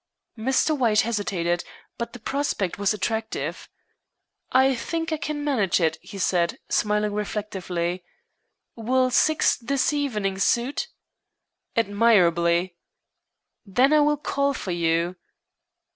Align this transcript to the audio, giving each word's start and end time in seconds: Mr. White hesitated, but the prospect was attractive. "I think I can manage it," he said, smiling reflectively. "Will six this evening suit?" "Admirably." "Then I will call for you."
Mr. 0.35 0.75
White 0.75 1.01
hesitated, 1.01 1.63
but 1.99 2.11
the 2.13 2.19
prospect 2.19 2.79
was 2.79 2.91
attractive. 2.91 3.69
"I 4.51 4.73
think 4.73 5.13
I 5.13 5.17
can 5.17 5.43
manage 5.43 5.79
it," 5.79 5.99
he 6.01 6.17
said, 6.17 6.57
smiling 6.69 7.13
reflectively. 7.13 8.03
"Will 8.75 9.11
six 9.11 9.57
this 9.57 9.93
evening 9.93 10.39
suit?" 10.39 10.87
"Admirably." 11.75 12.77
"Then 13.63 13.93
I 13.93 13.99
will 13.99 14.17
call 14.17 14.55
for 14.55 14.71
you." 14.71 15.17